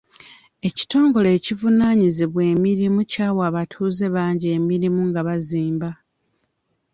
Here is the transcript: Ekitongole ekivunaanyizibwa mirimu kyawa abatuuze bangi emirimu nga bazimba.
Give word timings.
Ekitongole 0.67 1.29
ekivunaanyizibwa 1.37 2.41
mirimu 2.65 3.01
kyawa 3.11 3.41
abatuuze 3.49 4.05
bangi 4.15 4.47
emirimu 4.57 5.01
nga 5.09 5.21
bazimba. 5.27 5.89